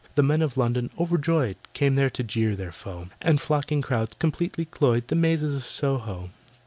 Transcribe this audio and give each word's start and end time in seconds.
The 0.15 0.23
Men 0.23 0.41
of 0.41 0.57
London, 0.57 0.89
overjoyed, 0.97 1.57
Came 1.73 1.93
there 1.93 2.09
to 2.09 2.23
jeer 2.23 2.55
their 2.55 2.71
foe, 2.71 3.09
And 3.21 3.39
flocking 3.39 3.83
crowds 3.83 4.15
completely 4.17 4.65
cloyed 4.65 5.09
The 5.09 5.15
mazes 5.15 5.55
of 5.55 5.63
Soho. 5.63 6.31